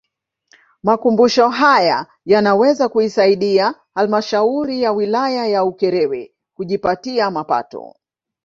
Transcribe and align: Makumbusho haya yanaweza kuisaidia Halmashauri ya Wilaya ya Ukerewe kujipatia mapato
Makumbusho 0.83 1.49
haya 1.49 2.05
yanaweza 2.25 2.89
kuisaidia 2.89 3.75
Halmashauri 3.95 4.81
ya 4.81 4.91
Wilaya 4.91 5.47
ya 5.47 5.63
Ukerewe 5.63 6.33
kujipatia 6.53 7.31
mapato 7.31 7.93